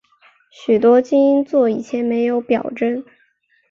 [0.49, 3.05] 许多基因座以前没有表征。